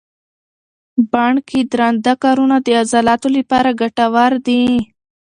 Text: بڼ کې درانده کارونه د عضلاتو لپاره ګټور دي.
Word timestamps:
بڼ 1.11 1.33
کې 1.47 1.59
درانده 1.71 2.13
کارونه 2.23 2.57
د 2.65 2.67
عضلاتو 2.81 3.27
لپاره 3.37 3.77
ګټور 3.81 4.31
دي. 4.47 4.63